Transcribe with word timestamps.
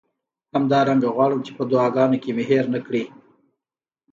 همدارنګه 0.55 1.09
غواړم 1.15 1.39
چې 1.45 1.51
په 1.57 1.63
دعاګانو 1.71 2.17
کې 2.23 2.31
مې 2.35 2.43
هیر 2.49 2.65
نه 2.73 2.79
کړئ. 2.85 3.03